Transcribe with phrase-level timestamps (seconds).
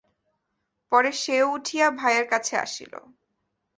[0.91, 2.93] পরে সেও উঠিয়া ভাইয়ের কাছে আসিল।